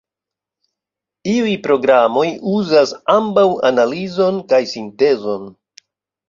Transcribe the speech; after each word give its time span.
Iuj 1.33 1.51
programoj 1.67 2.23
uzas 2.53 2.95
ambaŭ 3.17 3.45
analizon 3.71 4.41
kaj 4.55 4.63
sintezon. 4.73 5.47